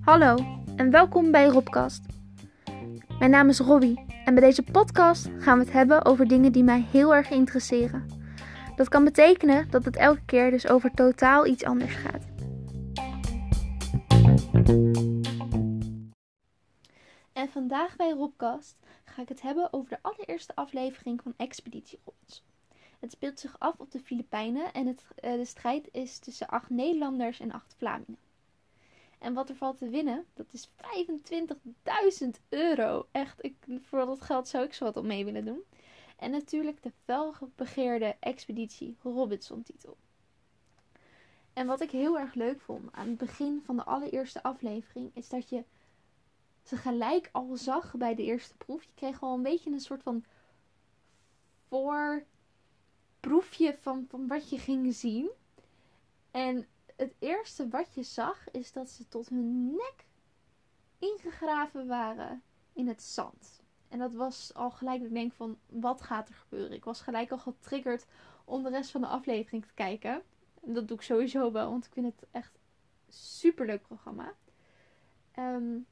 Hallo 0.00 0.36
en 0.76 0.90
welkom 0.90 1.30
bij 1.30 1.46
Robcast. 1.46 2.02
Mijn 3.18 3.30
naam 3.30 3.48
is 3.48 3.58
Robbie 3.58 4.04
en 4.24 4.34
bij 4.34 4.42
deze 4.42 4.62
podcast 4.62 5.28
gaan 5.38 5.58
we 5.58 5.64
het 5.64 5.72
hebben 5.72 6.04
over 6.04 6.28
dingen 6.28 6.52
die 6.52 6.62
mij 6.62 6.86
heel 6.90 7.14
erg 7.14 7.30
interesseren. 7.30 8.06
Dat 8.76 8.88
kan 8.88 9.04
betekenen 9.04 9.70
dat 9.70 9.84
het 9.84 9.96
elke 9.96 10.24
keer 10.24 10.50
dus 10.50 10.68
over 10.68 10.90
totaal 10.90 11.46
iets 11.46 11.64
anders 11.64 11.94
gaat. 11.94 12.24
En 17.32 17.48
vandaag 17.48 17.96
bij 17.96 18.10
Robcast 18.10 18.76
ga 19.04 19.22
ik 19.22 19.28
het 19.28 19.42
hebben 19.42 19.72
over 19.72 19.90
de 19.90 19.98
allereerste 20.02 20.54
aflevering 20.54 21.22
van 21.22 21.34
Expeditie 21.36 22.00
Robinson. 22.04 22.55
Het 22.98 23.12
speelt 23.12 23.40
zich 23.40 23.58
af 23.58 23.78
op 23.78 23.90
de 23.90 24.00
Filipijnen 24.00 24.72
en 24.72 24.86
het, 24.86 25.04
eh, 25.14 25.32
de 25.32 25.44
strijd 25.44 25.88
is 25.92 26.18
tussen 26.18 26.48
acht 26.48 26.70
Nederlanders 26.70 27.40
en 27.40 27.52
acht 27.52 27.74
Vlamingen. 27.78 28.18
En 29.18 29.34
wat 29.34 29.48
er 29.48 29.56
valt 29.56 29.78
te 29.78 29.88
winnen, 29.88 30.26
dat 30.34 30.52
is 30.52 30.70
25.000 30.76 32.40
euro. 32.48 33.06
Echt, 33.10 33.44
ik, 33.44 33.54
voor 33.80 34.06
dat 34.06 34.20
geld 34.20 34.48
zou 34.48 34.64
ik 34.64 34.74
zo 34.74 34.84
wat 34.84 34.96
op 34.96 35.04
mee 35.04 35.24
willen 35.24 35.44
doen. 35.44 35.62
En 36.16 36.30
natuurlijk 36.30 36.82
de 36.82 36.92
felbegeerde 37.04 38.16
Expeditie 38.20 38.96
Robinson 39.02 39.62
titel. 39.62 39.96
En 41.52 41.66
wat 41.66 41.80
ik 41.80 41.90
heel 41.90 42.18
erg 42.18 42.34
leuk 42.34 42.60
vond 42.60 42.92
aan 42.92 43.08
het 43.08 43.18
begin 43.18 43.62
van 43.64 43.76
de 43.76 43.84
allereerste 43.84 44.42
aflevering, 44.42 45.10
is 45.14 45.28
dat 45.28 45.48
je 45.48 45.64
ze 46.62 46.76
gelijk 46.76 47.28
al 47.32 47.56
zag 47.56 47.94
bij 47.94 48.14
de 48.14 48.22
eerste 48.22 48.56
proef. 48.56 48.82
Je 48.82 48.94
kreeg 48.94 49.22
al 49.22 49.34
een 49.34 49.42
beetje 49.42 49.70
een 49.70 49.80
soort 49.80 50.02
van 50.02 50.24
voorproefje 53.26 53.76
van, 53.80 54.04
van 54.08 54.26
wat 54.26 54.50
je 54.50 54.58
ging 54.58 54.94
zien. 54.94 55.30
En 56.30 56.66
het 56.96 57.14
eerste 57.18 57.68
wat 57.68 57.94
je 57.94 58.02
zag 58.02 58.50
is 58.50 58.72
dat 58.72 58.90
ze 58.90 59.08
tot 59.08 59.28
hun 59.28 59.70
nek 59.70 60.06
ingegraven 60.98 61.86
waren 61.86 62.42
in 62.72 62.88
het 62.88 63.02
zand. 63.02 63.62
En 63.88 63.98
dat 63.98 64.14
was 64.14 64.54
al 64.54 64.70
gelijk 64.70 65.02
ik 65.02 65.12
denk 65.12 65.32
van, 65.32 65.58
wat 65.66 66.02
gaat 66.02 66.28
er 66.28 66.34
gebeuren? 66.34 66.76
Ik 66.76 66.84
was 66.84 67.00
gelijk 67.00 67.30
al 67.30 67.38
getriggerd 67.38 68.06
om 68.44 68.62
de 68.62 68.68
rest 68.68 68.90
van 68.90 69.00
de 69.00 69.06
aflevering 69.06 69.64
te 69.64 69.74
kijken. 69.74 70.22
En 70.62 70.72
dat 70.74 70.88
doe 70.88 70.96
ik 70.96 71.02
sowieso 71.02 71.52
wel, 71.52 71.70
want 71.70 71.86
ik 71.86 71.92
vind 71.92 72.06
het 72.06 72.28
echt 72.30 72.58
super 73.08 73.66
leuk 73.66 73.82
programma. 73.82 74.32
Um, 75.38 75.86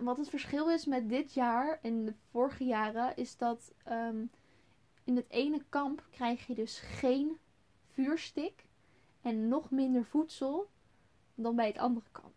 wat 0.00 0.16
het 0.16 0.28
verschil 0.28 0.70
is 0.70 0.86
met 0.86 1.08
dit 1.08 1.34
jaar 1.34 1.78
en 1.82 2.04
de 2.04 2.14
vorige 2.30 2.64
jaren, 2.64 3.16
is 3.16 3.36
dat 3.36 3.72
um, 3.88 4.30
in 5.10 5.16
het 5.16 5.30
ene 5.30 5.64
kamp 5.68 6.06
krijg 6.10 6.46
je 6.46 6.54
dus 6.54 6.78
geen 6.78 7.38
vuurstik 7.88 8.66
en 9.20 9.48
nog 9.48 9.70
minder 9.70 10.04
voedsel 10.04 10.70
dan 11.34 11.56
bij 11.56 11.66
het 11.66 11.78
andere 11.78 12.06
kamp. 12.12 12.34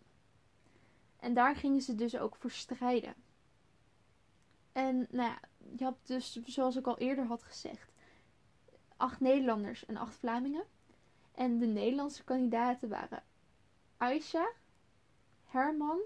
En 1.20 1.34
daar 1.34 1.56
gingen 1.56 1.82
ze 1.82 1.96
dus 1.96 2.18
ook 2.18 2.36
voor 2.36 2.52
strijden. 2.52 3.14
En 4.72 5.08
nou 5.10 5.30
ja, 5.30 5.40
je 5.78 5.84
had 5.84 5.98
dus, 6.04 6.42
zoals 6.46 6.76
ik 6.76 6.88
al 6.88 6.98
eerder 6.98 7.26
had 7.26 7.44
gezegd, 7.44 7.92
acht 8.98 9.20
Nederlanders 9.20 9.86
en 9.86 9.98
acht 9.98 10.16
Vlamingen. 10.16 10.66
En 11.32 11.60
de 11.60 11.66
Nederlandse 11.66 12.24
kandidaten 12.24 12.90
waren 12.90 13.24
Aisha, 13.98 14.52
Herman, 15.46 16.00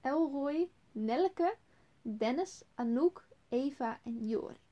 Elroy, 0.00 0.70
Nelke, 0.92 1.56
Dennis, 2.02 2.62
Anouk, 2.74 3.28
Eva 3.48 4.00
en 4.04 4.26
Jorik. 4.26 4.69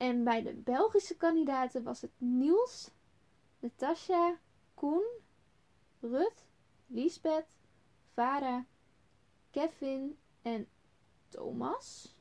En 0.00 0.24
bij 0.24 0.42
de 0.42 0.54
Belgische 0.54 1.16
kandidaten 1.16 1.82
was 1.82 2.00
het 2.00 2.10
Niels, 2.18 2.90
Natasja, 3.58 4.38
Koen, 4.74 5.04
Rut, 6.00 6.44
Lisbeth, 6.86 7.58
Vara, 8.12 8.66
Kevin 9.50 10.18
en 10.42 10.68
Thomas. 11.28 12.16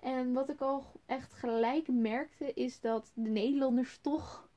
En 0.00 0.32
wat 0.32 0.48
ik 0.48 0.60
al 0.60 0.84
echt 1.06 1.32
gelijk 1.32 1.88
merkte 1.88 2.52
is 2.52 2.80
dat 2.80 3.10
de 3.14 3.28
Nederlanders 3.30 3.98
toch 4.00 4.48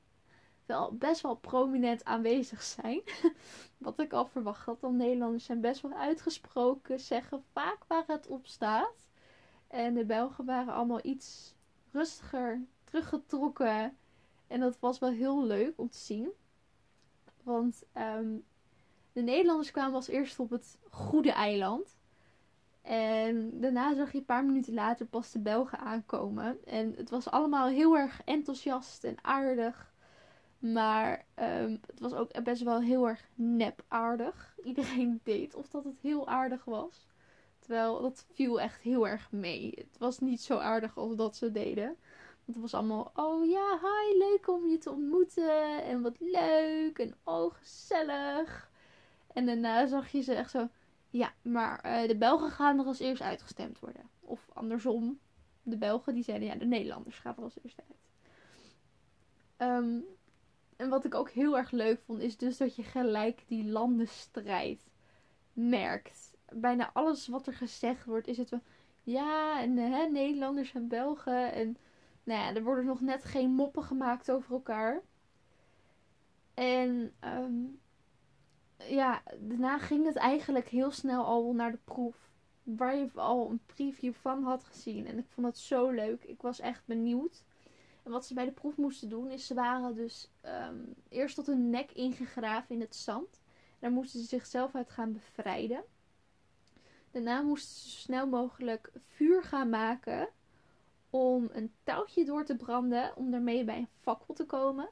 wel 0.66 0.96
best 0.96 1.20
wel 1.20 1.36
prominent 1.36 2.04
aanwezig 2.04 2.62
zijn. 2.62 3.02
Wat 3.78 4.00
ik 4.00 4.12
al 4.12 4.26
verwacht 4.26 4.66
had. 4.66 4.80
Want 4.80 4.96
Nederlanders 4.96 5.44
zijn 5.44 5.60
best 5.60 5.80
wel 5.80 5.92
uitgesproken, 5.92 7.00
zeggen 7.00 7.44
vaak 7.52 7.84
waar 7.86 8.04
het 8.06 8.26
op 8.26 8.46
staat. 8.46 9.08
En 9.68 9.94
de 9.94 10.04
Belgen 10.04 10.44
waren 10.44 10.74
allemaal 10.74 11.00
iets 11.02 11.56
rustiger, 11.92 12.62
teruggetrokken. 12.84 13.96
En 14.46 14.60
dat 14.60 14.78
was 14.80 14.98
wel 14.98 15.10
heel 15.10 15.44
leuk 15.44 15.72
om 15.76 15.90
te 15.90 15.98
zien. 15.98 16.28
Want 17.42 17.84
ehm, 17.92 18.36
de 19.12 19.22
Nederlanders 19.22 19.70
kwamen 19.70 19.94
als 19.94 20.08
eerste 20.08 20.42
op 20.42 20.50
het 20.50 20.78
goede 20.90 21.32
eiland. 21.32 21.96
En 22.82 23.60
daarna 23.60 23.94
zag 23.94 24.12
je 24.12 24.18
een 24.18 24.24
paar 24.24 24.44
minuten 24.44 24.74
later 24.74 25.06
pas 25.06 25.32
de 25.32 25.38
Belgen 25.38 25.78
aankomen. 25.78 26.64
En 26.64 26.94
het 26.96 27.10
was 27.10 27.30
allemaal 27.30 27.68
heel 27.68 27.96
erg 27.96 28.22
enthousiast 28.24 29.04
en 29.04 29.16
aardig. 29.22 29.92
Maar 30.58 31.24
um, 31.36 31.80
het 31.86 32.00
was 32.00 32.12
ook 32.12 32.42
best 32.42 32.62
wel 32.62 32.80
heel 32.80 33.08
erg 33.08 33.28
nep 33.34 33.84
aardig. 33.88 34.56
Iedereen 34.64 35.20
deed 35.24 35.54
of 35.54 35.68
dat 35.68 35.84
het 35.84 35.98
heel 36.00 36.28
aardig 36.28 36.64
was. 36.64 37.06
Terwijl 37.68 38.02
dat 38.02 38.26
viel 38.32 38.60
echt 38.60 38.80
heel 38.80 39.08
erg 39.08 39.32
mee. 39.32 39.72
Het 39.76 39.98
was 39.98 40.18
niet 40.18 40.40
zo 40.40 40.58
aardig 40.58 40.96
als 40.96 41.16
dat 41.16 41.36
ze 41.36 41.52
deden. 41.52 41.84
Want 41.84 42.46
het 42.46 42.60
was 42.60 42.74
allemaal, 42.74 43.10
oh 43.14 43.48
ja, 43.48 43.78
hi, 43.80 44.18
leuk 44.18 44.48
om 44.48 44.68
je 44.68 44.78
te 44.78 44.90
ontmoeten. 44.90 45.84
En 45.84 46.02
wat 46.02 46.16
leuk. 46.18 46.98
En 46.98 47.14
oh, 47.24 47.54
gezellig. 47.54 48.70
En 49.32 49.46
daarna 49.46 49.86
zag 49.86 50.08
je 50.08 50.20
ze 50.20 50.34
echt 50.34 50.50
zo, 50.50 50.68
ja, 51.10 51.32
maar 51.42 51.86
uh, 51.86 52.08
de 52.08 52.16
Belgen 52.16 52.50
gaan 52.50 52.78
er 52.78 52.84
als 52.84 52.98
eerst 52.98 53.22
uitgestemd 53.22 53.78
worden. 53.78 54.10
Of 54.20 54.48
andersom, 54.52 55.18
de 55.62 55.76
Belgen 55.76 56.14
die 56.14 56.24
zeiden, 56.24 56.48
ja, 56.48 56.54
de 56.54 56.66
Nederlanders 56.66 57.18
gaan 57.18 57.36
er 57.36 57.42
als 57.42 57.58
eerst 57.62 57.80
uit. 57.88 57.98
Um, 59.70 60.04
en 60.76 60.88
wat 60.88 61.04
ik 61.04 61.14
ook 61.14 61.30
heel 61.30 61.56
erg 61.56 61.70
leuk 61.70 62.00
vond, 62.00 62.20
is 62.20 62.36
dus 62.36 62.56
dat 62.56 62.76
je 62.76 62.82
gelijk 62.82 63.42
die 63.46 63.64
landenstrijd 63.64 64.90
merkt. 65.52 66.36
Bijna 66.54 66.90
alles 66.92 67.26
wat 67.26 67.46
er 67.46 67.54
gezegd 67.54 68.04
wordt, 68.04 68.26
is 68.26 68.38
het 68.38 68.50
wel, 68.50 68.62
ja, 69.02 69.60
en 69.62 69.76
hè, 69.76 70.06
Nederlanders 70.06 70.72
en 70.72 70.88
Belgen. 70.88 71.52
En 71.52 71.76
nou 72.24 72.40
ja, 72.40 72.54
er 72.54 72.62
worden 72.62 72.84
nog 72.84 73.00
net 73.00 73.24
geen 73.24 73.50
moppen 73.50 73.82
gemaakt 73.82 74.30
over 74.30 74.52
elkaar. 74.52 75.02
En 76.54 77.12
um, 77.24 77.80
ja, 78.76 79.22
daarna 79.38 79.78
ging 79.78 80.06
het 80.06 80.16
eigenlijk 80.16 80.68
heel 80.68 80.90
snel 80.90 81.24
al 81.24 81.52
naar 81.52 81.70
de 81.70 81.78
proef. 81.84 82.30
Waar 82.62 82.96
je 82.96 83.10
al 83.14 83.50
een 83.50 83.60
preview 83.66 84.12
van 84.12 84.42
had 84.42 84.64
gezien. 84.64 85.06
En 85.06 85.18
ik 85.18 85.26
vond 85.28 85.46
het 85.46 85.58
zo 85.58 85.90
leuk. 85.90 86.24
Ik 86.24 86.42
was 86.42 86.60
echt 86.60 86.82
benieuwd. 86.84 87.44
En 88.02 88.10
wat 88.10 88.26
ze 88.26 88.34
bij 88.34 88.44
de 88.44 88.52
proef 88.52 88.76
moesten 88.76 89.08
doen, 89.08 89.30
is 89.30 89.46
ze 89.46 89.54
waren 89.54 89.94
dus 89.94 90.30
um, 90.42 90.94
eerst 91.08 91.34
tot 91.34 91.46
hun 91.46 91.70
nek 91.70 91.92
ingegraven 91.92 92.74
in 92.74 92.80
het 92.80 92.94
zand. 92.94 93.40
Daar 93.78 93.90
moesten 93.90 94.20
ze 94.20 94.26
zichzelf 94.26 94.74
uit 94.74 94.90
gaan 94.90 95.12
bevrijden. 95.12 95.84
Daarna 97.10 97.42
moesten 97.42 97.76
ze 97.76 97.90
zo 97.90 97.96
snel 97.96 98.26
mogelijk 98.26 98.90
vuur 98.96 99.42
gaan 99.42 99.68
maken 99.68 100.28
om 101.10 101.48
een 101.52 101.72
touwtje 101.82 102.24
door 102.24 102.44
te 102.44 102.56
branden 102.56 103.16
om 103.16 103.30
daarmee 103.30 103.64
bij 103.64 103.78
een 103.78 103.88
fakkel 104.00 104.34
te 104.34 104.46
komen. 104.46 104.88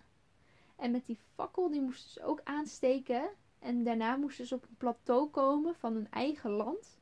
En 0.77 0.91
met 0.91 1.07
die 1.07 1.19
fakkel 1.35 1.71
die 1.71 1.81
moesten 1.81 2.11
ze 2.11 2.23
ook 2.23 2.41
aansteken. 2.45 3.29
En 3.59 3.85
daarna 3.85 4.17
moesten 4.17 4.47
ze 4.47 4.55
op 4.55 4.63
een 4.63 4.77
plateau 4.77 5.29
komen 5.29 5.75
van 5.75 5.95
hun 5.95 6.11
eigen 6.11 6.51
land. 6.51 6.99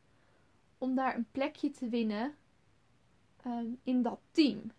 Om 0.79 0.95
daar 0.95 1.17
een 1.17 1.31
plekje 1.31 1.71
te 1.71 1.89
winnen 1.89 2.35
um, 3.47 3.81
in 3.83 4.03
dat 4.03 4.21
team. 4.31 4.73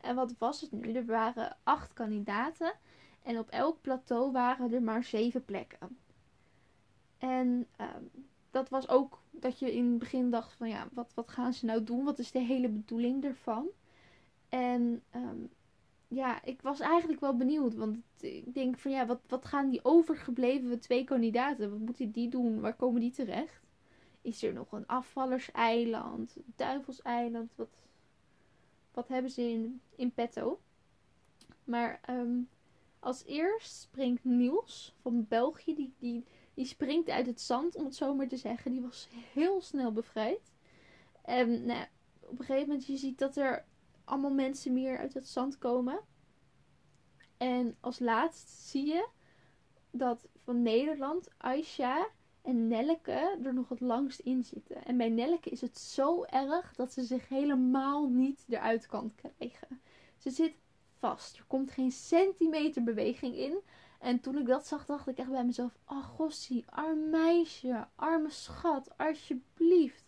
En 0.00 0.14
wat 0.14 0.34
was 0.38 0.60
het 0.60 0.72
nu? 0.72 0.92
Er 0.92 1.06
waren 1.06 1.56
acht 1.62 1.92
kandidaten. 1.92 2.72
En 3.22 3.38
op 3.38 3.48
elk 3.48 3.80
plateau 3.80 4.32
waren 4.32 4.72
er 4.72 4.82
maar 4.82 5.04
zeven 5.04 5.44
plekken. 5.44 5.98
En 7.18 7.66
um, 7.80 8.28
dat 8.54 8.68
was 8.68 8.88
ook 8.88 9.18
dat 9.30 9.58
je 9.58 9.74
in 9.74 9.90
het 9.90 9.98
begin 9.98 10.30
dacht 10.30 10.52
van 10.52 10.68
ja, 10.68 10.88
wat, 10.92 11.12
wat 11.14 11.30
gaan 11.30 11.52
ze 11.52 11.64
nou 11.64 11.84
doen? 11.84 12.04
Wat 12.04 12.18
is 12.18 12.30
de 12.30 12.38
hele 12.38 12.68
bedoeling 12.68 13.24
ervan? 13.24 13.66
En 14.48 15.02
um, 15.14 15.50
ja, 16.08 16.44
ik 16.44 16.62
was 16.62 16.80
eigenlijk 16.80 17.20
wel 17.20 17.36
benieuwd. 17.36 17.74
Want 17.74 17.98
ik 18.20 18.54
denk 18.54 18.78
van 18.78 18.90
ja, 18.90 19.06
wat, 19.06 19.20
wat 19.26 19.44
gaan 19.44 19.70
die 19.70 19.84
overgebleven 19.84 20.80
twee 20.80 21.04
kandidaten? 21.04 21.70
Wat 21.70 21.78
moeten 21.78 22.10
die 22.10 22.28
doen? 22.28 22.60
Waar 22.60 22.74
komen 22.74 23.00
die 23.00 23.10
terecht? 23.10 23.62
Is 24.22 24.42
er 24.42 24.52
nog 24.52 24.72
een 24.72 24.86
afvallerseiland? 24.86 26.36
Een 26.36 26.52
duivelseiland? 26.56 27.52
Wat, 27.54 27.68
wat 28.92 29.08
hebben 29.08 29.30
ze 29.30 29.42
in, 29.42 29.80
in 29.94 30.12
petto? 30.12 30.60
Maar 31.64 32.00
um, 32.10 32.48
als 33.00 33.24
eerst 33.24 33.80
springt 33.80 34.24
Niels 34.24 34.94
van 35.00 35.26
België. 35.28 35.74
Die, 35.74 35.92
die, 35.98 36.24
die 36.54 36.66
springt 36.66 37.08
uit 37.08 37.26
het 37.26 37.40
zand, 37.40 37.76
om 37.76 37.84
het 37.84 37.94
zo 37.94 38.14
maar 38.14 38.28
te 38.28 38.36
zeggen. 38.36 38.70
Die 38.70 38.80
was 38.80 39.08
heel 39.32 39.60
snel 39.60 39.92
bevrijd. 39.92 40.52
En 41.22 41.66
nou, 41.66 41.86
op 42.20 42.38
een 42.38 42.44
gegeven 42.44 42.68
moment 42.68 42.86
je 42.86 42.96
ziet 42.96 43.18
dat 43.18 43.36
er 43.36 43.64
allemaal 44.04 44.32
mensen 44.32 44.72
meer 44.72 44.98
uit 44.98 45.14
het 45.14 45.28
zand 45.28 45.58
komen. 45.58 46.00
En 47.36 47.76
als 47.80 47.98
laatst 47.98 48.48
zie 48.48 48.86
je 48.86 49.08
dat 49.90 50.28
van 50.44 50.62
Nederland 50.62 51.28
Aisha 51.36 52.08
en 52.42 52.68
Nelleke 52.68 53.38
er 53.42 53.54
nog 53.54 53.68
het 53.68 53.80
langst 53.80 54.18
in 54.18 54.44
zitten. 54.44 54.84
En 54.84 54.96
bij 54.96 55.08
Nelleke 55.08 55.50
is 55.50 55.60
het 55.60 55.78
zo 55.78 56.24
erg 56.24 56.74
dat 56.74 56.92
ze 56.92 57.02
zich 57.02 57.28
helemaal 57.28 58.08
niet 58.08 58.44
eruit 58.48 58.86
kan 58.86 59.12
krijgen. 59.14 59.80
Ze 60.16 60.30
zit 60.30 60.54
vast. 60.98 61.36
Er 61.36 61.44
komt 61.46 61.70
geen 61.70 61.90
centimeter 61.90 62.82
beweging 62.82 63.36
in. 63.36 63.58
En 64.04 64.20
toen 64.20 64.38
ik 64.38 64.46
dat 64.46 64.66
zag, 64.66 64.86
dacht 64.86 65.08
ik 65.08 65.18
echt 65.18 65.30
bij 65.30 65.44
mezelf: 65.44 65.78
Oh, 65.86 66.04
Gossie, 66.04 66.64
arm 66.68 67.10
meisje, 67.10 67.86
arme 67.94 68.30
schat, 68.30 68.98
alsjeblieft. 68.98 70.04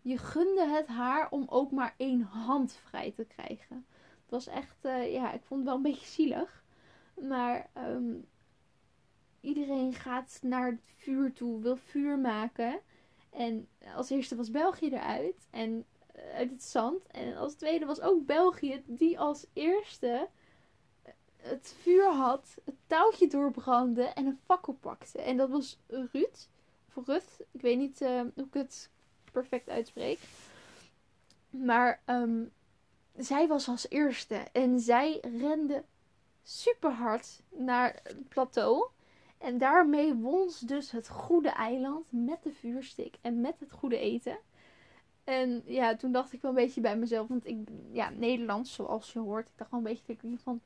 Je 0.00 0.16
gunde 0.16 0.66
het 0.66 0.86
haar 0.86 1.30
om 1.30 1.44
ook 1.48 1.70
maar 1.70 1.94
één 1.96 2.20
hand 2.20 2.72
vrij 2.72 3.12
te 3.12 3.24
krijgen. 3.24 3.86
Het 4.22 4.30
was 4.30 4.46
echt, 4.46 4.84
uh, 4.84 5.12
ja, 5.12 5.32
ik 5.32 5.42
vond 5.42 5.60
het 5.60 5.68
wel 5.68 5.76
een 5.76 5.82
beetje 5.82 6.06
zielig. 6.06 6.64
Maar 7.20 7.70
um, 7.76 8.26
iedereen 9.40 9.92
gaat 9.92 10.38
naar 10.42 10.66
het 10.66 10.80
vuur 10.96 11.32
toe, 11.32 11.60
wil 11.60 11.76
vuur 11.76 12.18
maken. 12.18 12.80
En 13.30 13.68
als 13.94 14.10
eerste 14.10 14.36
was 14.36 14.50
België 14.50 14.88
eruit. 14.90 15.48
En 15.50 15.86
eh, 16.06 16.34
uit 16.34 16.50
het 16.50 16.62
zand. 16.62 17.06
En 17.06 17.36
als 17.36 17.54
tweede 17.54 17.86
was 17.86 18.00
ook 18.00 18.26
België, 18.26 18.82
die 18.86 19.18
als 19.18 19.46
eerste 19.52 20.08
eh, 20.08 20.37
het 21.48 21.74
vuur 21.80 22.12
had, 22.12 22.54
het 22.64 22.74
touwtje 22.86 23.28
doorbrandde 23.28 24.02
en 24.02 24.26
een 24.26 24.38
fakkel 24.44 24.72
pakte. 24.72 25.20
En 25.20 25.36
dat 25.36 25.50
was 25.50 25.78
Ruud. 25.86 26.48
Of 26.94 27.06
Ruth. 27.06 27.40
Ik 27.50 27.60
weet 27.60 27.78
niet 27.78 28.00
uh, 28.00 28.20
hoe 28.34 28.44
ik 28.44 28.54
het 28.54 28.90
perfect 29.32 29.68
uitspreek. 29.68 30.18
Maar 31.50 32.00
um, 32.06 32.52
zij 33.16 33.48
was 33.48 33.68
als 33.68 33.88
eerste. 33.88 34.34
En 34.52 34.80
zij 34.80 35.20
rende 35.38 35.84
super 36.42 36.90
hard 36.90 37.42
naar 37.48 38.00
het 38.02 38.28
plateau. 38.28 38.88
En 39.38 39.58
daarmee 39.58 40.14
won 40.14 40.50
ze 40.50 40.66
dus 40.66 40.90
het 40.90 41.08
goede 41.08 41.48
eiland 41.48 42.06
met 42.10 42.42
de 42.42 42.52
vuurstik 42.52 43.16
en 43.20 43.40
met 43.40 43.60
het 43.60 43.72
goede 43.72 43.98
eten. 43.98 44.38
En 45.24 45.62
ja, 45.66 45.96
toen 45.96 46.12
dacht 46.12 46.32
ik 46.32 46.42
wel 46.42 46.50
een 46.50 46.56
beetje 46.56 46.80
bij 46.80 46.96
mezelf, 46.96 47.28
want 47.28 47.46
ik, 47.46 47.68
ja, 47.90 48.10
Nederlands 48.10 48.74
zoals 48.74 49.12
je 49.12 49.18
hoort, 49.18 49.48
ik 49.48 49.52
dacht 49.56 49.70
wel 49.70 49.80
een 49.80 49.86
beetje 49.86 50.16
van, 50.42 50.60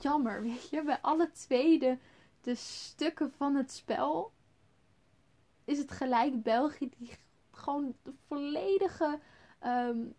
jammer, 0.00 0.42
weet 0.42 0.68
je, 0.68 0.82
bij 0.82 0.98
alle 1.00 1.30
twee 1.30 1.78
de, 1.78 2.54
stukken 2.54 3.32
van 3.36 3.54
het 3.54 3.72
spel 3.72 4.32
is 5.64 5.78
het 5.78 5.90
gelijk 5.90 6.42
België 6.42 6.88
die 6.98 7.10
gewoon 7.50 7.94
de 8.02 8.12
volledige 8.26 9.18
um, 9.66 10.14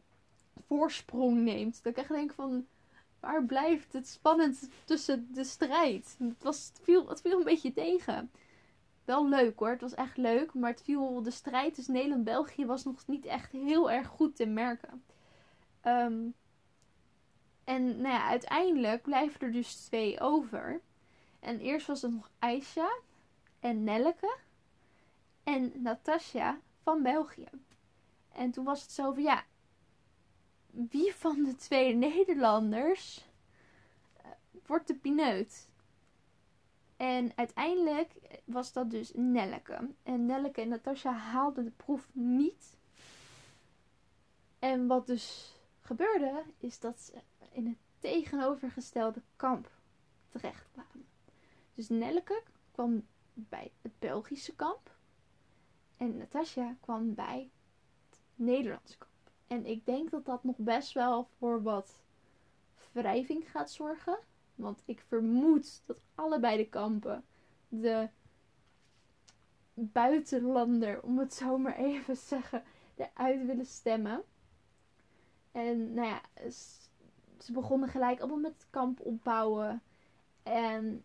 voorsprong 0.68 1.38
neemt. 1.38 1.84
Dat 1.84 1.92
ik 1.92 1.98
echt 1.98 2.10
denk 2.10 2.34
van, 2.34 2.68
waar 3.20 3.46
blijft 3.46 3.94
het 3.94 4.08
spannend 4.08 4.70
tussen 4.86 5.34
de 5.34 5.44
strijd? 5.44 6.16
Het, 6.20 6.44
was, 6.44 6.72
viel, 6.82 7.10
het 7.10 7.22
viel 7.22 7.38
een 7.38 7.44
beetje 7.44 7.74
tegen. 7.74 8.32
Wel 9.06 9.28
leuk 9.28 9.60
hoor, 9.60 9.70
het 9.70 9.82
was 9.82 9.94
echt 9.94 10.18
leuk. 10.18 10.54
Maar 10.54 10.72
het 10.72 10.82
viel, 10.84 11.22
de 11.22 11.32
strijd 11.32 11.74
tussen 11.74 11.94
Nederland 11.94 12.28
en 12.28 12.34
België 12.34 12.66
was 12.66 12.84
nog 12.84 13.08
niet 13.08 13.26
echt 13.26 13.52
heel 13.52 13.92
erg 13.92 14.08
goed 14.08 14.36
te 14.36 14.46
merken. 14.46 15.04
Um, 15.84 16.34
en 17.70 18.02
nou 18.02 18.14
ja, 18.14 18.28
uiteindelijk 18.28 19.02
blijven 19.02 19.42
er 19.42 19.52
dus 19.52 19.76
twee 19.76 20.20
over. 20.20 20.82
En 21.40 21.60
eerst 21.60 21.88
was 21.88 22.02
het 22.02 22.12
nog 22.12 22.32
Aisha 22.40 22.98
en 23.60 23.84
Nelleke 23.84 24.38
en 25.44 25.72
Natasja 25.76 26.60
van 26.84 27.04
België. 27.04 27.48
En 28.32 28.52
toen 28.52 28.66
was 28.66 28.82
het 28.82 28.92
zo 28.92 29.14
van 29.14 29.24
ja, 29.24 29.44
wie 30.72 31.16
van 31.16 31.44
de 31.44 31.56
twee 31.56 31.96
Nederlanders 31.96 33.26
uh, 34.18 34.32
wordt 34.66 34.88
de 34.88 34.96
pineut? 34.96 35.68
En 36.98 37.32
uiteindelijk 37.36 38.12
was 38.46 38.74
dat 38.74 38.90
dus 38.90 39.12
Nelleke. 39.16 39.90
En 40.04 40.26
Nelleke 40.26 40.62
en 40.62 40.70
Natasja 40.70 41.12
haalden 41.14 41.64
de 41.64 41.72
proef 41.72 42.10
niet. 42.12 42.78
En 44.60 44.88
wat 44.88 45.08
dus 45.08 45.59
gebeurde, 45.90 46.44
is 46.58 46.80
dat 46.80 47.02
ze 47.02 47.14
in 47.52 47.68
het 47.68 47.78
tegenovergestelde 48.00 49.22
kamp 49.36 49.72
terecht 50.28 50.68
kwamen. 50.72 51.08
Dus 51.76 51.90
Nelleke 51.90 52.44
kwam 52.72 53.08
bij 53.34 53.72
het 53.82 54.00
Belgische 54.00 54.56
kamp. 54.56 54.96
En 55.98 56.18
Natasja 56.18 56.76
kwam 56.80 57.14
bij 57.14 57.50
het 58.10 58.20
Nederlandse 58.36 58.98
kamp. 58.98 59.32
En 59.48 59.66
ik 59.66 59.86
denk 59.86 60.10
dat 60.10 60.26
dat 60.26 60.44
nog 60.44 60.58
best 60.58 60.94
wel 60.94 61.28
voor 61.38 61.64
wat 61.64 62.04
wrijving 62.92 63.52
gaat 63.52 63.72
zorgen. 63.72 64.20
Want 64.56 64.82
ik 64.86 65.04
vermoed 65.08 65.82
dat 65.86 66.02
allebei 66.16 66.58
de 66.58 66.70
kampen 66.70 67.24
de 67.68 68.10
buitenlander, 69.74 71.02
om 71.02 71.20
het 71.20 71.34
zo 71.34 71.58
maar 71.58 71.78
even 71.78 72.14
te 72.14 72.22
zeggen, 72.22 72.64
eruit 72.96 73.46
willen 73.46 73.66
stemmen. 73.66 74.24
En 75.52 75.94
nou 75.94 76.08
ja, 76.08 76.22
ze 77.40 77.52
begonnen 77.52 77.90
gelijk 77.90 78.20
allemaal 78.20 78.38
met 78.38 78.54
het 78.54 78.68
kamp 78.70 79.00
opbouwen. 79.02 79.82
En 80.44 81.04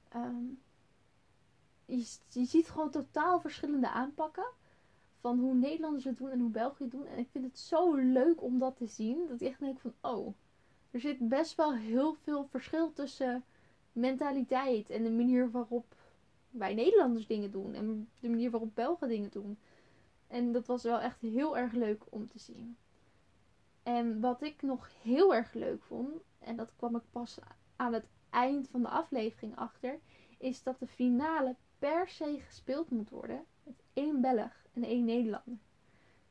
je, 1.85 2.06
je 2.29 2.44
ziet 2.44 2.69
gewoon 2.69 2.91
totaal 2.91 3.41
verschillende 3.41 3.91
aanpakken 3.91 4.46
van 5.20 5.38
hoe 5.38 5.55
Nederlanders 5.55 6.05
het 6.05 6.17
doen 6.17 6.31
en 6.31 6.41
hoe 6.41 6.50
België 6.50 6.82
het 6.82 6.93
doen. 6.93 7.06
En 7.06 7.19
ik 7.19 7.29
vind 7.31 7.44
het 7.44 7.58
zo 7.58 7.94
leuk 7.94 8.43
om 8.43 8.58
dat 8.58 8.76
te 8.76 8.87
zien. 8.87 9.26
Dat 9.29 9.41
ik 9.41 9.49
echt 9.49 9.61
denk 9.61 9.81
van, 9.81 9.93
oh, 10.00 10.35
er 10.90 11.00
zit 11.00 11.29
best 11.29 11.55
wel 11.55 11.75
heel 11.75 12.14
veel 12.14 12.44
verschil 12.44 12.93
tussen 12.93 13.44
mentaliteit 13.93 14.90
en 14.90 15.02
de 15.02 15.11
manier 15.11 15.50
waarop 15.50 15.94
wij 16.50 16.75
Nederlanders 16.75 17.26
dingen 17.26 17.50
doen. 17.50 17.75
En 17.75 18.08
de 18.20 18.29
manier 18.29 18.50
waarop 18.50 18.75
Belgen 18.75 19.08
dingen 19.08 19.31
doen. 19.31 19.58
En 20.26 20.52
dat 20.52 20.67
was 20.67 20.82
wel 20.82 21.00
echt 21.00 21.20
heel 21.20 21.56
erg 21.56 21.73
leuk 21.73 22.02
om 22.08 22.26
te 22.26 22.38
zien. 22.38 22.76
En 23.85 24.21
wat 24.21 24.43
ik 24.43 24.63
nog 24.63 24.89
heel 25.03 25.35
erg 25.35 25.53
leuk 25.53 25.83
vond, 25.83 26.23
en 26.39 26.57
dat 26.57 26.73
kwam 26.77 26.97
ik 26.97 27.03
pas 27.11 27.39
aan 27.77 27.93
het 27.93 28.07
eind 28.31 28.69
van 28.69 28.83
de 28.83 28.89
aflevering 28.89 29.57
achter, 29.57 30.01
is 30.39 30.63
dat 30.63 30.79
de 30.79 30.87
finale 30.87 31.57
per 31.79 32.09
se 32.09 32.41
gespeeld 32.41 32.91
moet 32.91 33.11
worden 33.11 33.45
met 33.63 33.83
één 33.93 34.21
Belg 34.21 34.67
en 34.73 34.85
één 34.85 35.05
Nederlander. 35.05 35.59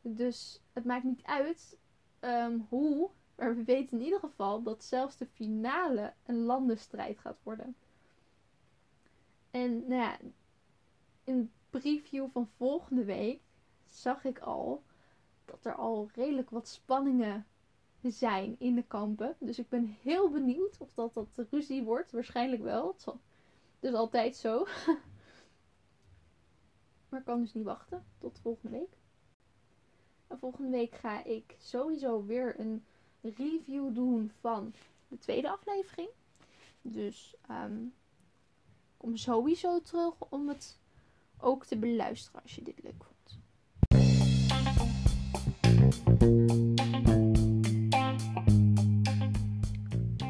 Dus 0.02 0.62
het 0.74 0.86
maakt 0.86 1.04
niet 1.04 1.24
uit 1.24 1.78
ehm, 2.20 2.60
hoe, 2.70 3.10
maar 3.36 3.56
we 3.56 3.64
weten 3.64 3.98
in 3.98 4.04
ieder 4.04 4.20
geval 4.20 4.64
dat 4.64 4.84
zelfs 4.84 5.18
de 5.18 5.26
finale 5.26 6.14
een 6.26 6.44
landenstrijd 6.44 7.20
gaat 7.20 7.40
worden. 7.44 7.76
En 9.52 9.88
nou 9.88 10.02
ja, 10.02 10.18
in 11.24 11.42
de 11.42 11.48
preview 11.80 12.28
van 12.32 12.48
volgende 12.48 13.04
week 13.04 13.42
zag 13.88 14.24
ik 14.26 14.40
al 14.40 14.84
dat 15.46 15.66
er 15.66 15.76
al 15.76 16.10
redelijk 16.14 16.50
wat 16.50 16.68
spanningen 16.68 17.46
zijn 18.02 18.56
in 18.60 18.76
de 18.76 18.84
kampen. 18.84 19.36
Dus 19.40 19.60
ik 19.60 19.70
ben 19.70 19.98
heel 20.02 20.30
benieuwd 20.30 20.78
of 20.78 20.94
dat, 20.94 21.14
dat 21.14 21.28
ruzie 21.50 21.84
wordt. 21.84 22.12
Waarschijnlijk 22.12 22.62
wel. 22.62 22.88
Het 22.88 23.02
zal, 23.02 23.20
dus 23.80 23.94
altijd 23.94 24.36
zo. 24.36 24.66
Maar 27.10 27.22
ik 27.22 27.28
kan 27.28 27.42
dus 27.42 27.54
niet 27.54 27.64
wachten 27.64 28.06
tot 28.18 28.40
volgende 28.42 28.78
week. 28.78 28.98
En 30.28 30.40
volgende 30.40 30.70
week 30.70 30.96
ga 30.96 31.24
ik 31.24 31.56
sowieso 31.60 32.26
weer 32.26 32.60
een 32.60 32.86
review 33.22 33.96
doen 33.96 34.32
van 34.40 34.74
de 35.08 35.18
tweede 35.18 35.50
aflevering. 35.50 36.10
Dus 36.82 37.36
um, 37.50 37.94
kom 38.98 39.18
sowieso 39.18 39.82
terug 39.82 40.14
om 40.30 40.50
het 40.50 40.80
ook 41.40 41.66
te 41.66 41.78
beluisteren 41.78 42.42
als 42.42 42.56
je 42.56 42.62
dit 42.62 42.84
leuk 42.84 43.04
vond. 43.04 43.13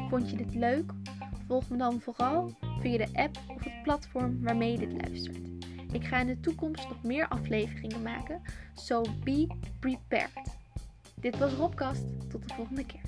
Vond 0.08 0.30
je 0.30 0.36
dit 0.36 0.54
leuk? 0.54 0.92
Volg 1.46 1.68
me 1.68 1.76
dan 1.76 2.00
vooral 2.00 2.50
via 2.80 2.96
de 2.96 3.08
app 3.12 3.38
of 3.48 3.64
het 3.64 3.82
platform 3.82 4.42
waarmee 4.42 4.72
je 4.72 4.78
dit 4.78 5.02
luistert. 5.02 5.38
Ik 5.92 6.04
ga 6.04 6.20
in 6.20 6.26
de 6.26 6.40
toekomst 6.40 6.88
nog 6.88 7.02
meer 7.02 7.28
afleveringen 7.28 8.02
maken, 8.02 8.40
so 8.74 9.02
be 9.24 9.46
prepared. 9.78 10.56
Dit 11.20 11.38
was 11.38 11.52
Robcast, 11.52 12.04
tot 12.28 12.48
de 12.48 12.54
volgende 12.54 12.84
keer. 12.86 13.02